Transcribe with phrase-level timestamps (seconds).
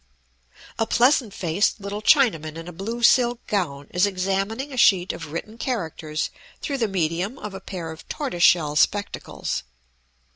[0.79, 5.31] A pleasant faced little Chinaman in a blue silk gown is examining a sheet of
[5.31, 9.61] written characters through the medium of a pair of tortoise shell spectacles.